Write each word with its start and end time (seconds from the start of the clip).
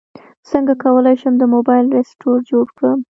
څنګه 0.49 0.73
کولی 0.83 1.15
شم 1.21 1.33
د 1.39 1.43
موبایل 1.53 1.85
رسټور 1.97 2.37
جوړ 2.51 2.65
کړم 2.77 2.99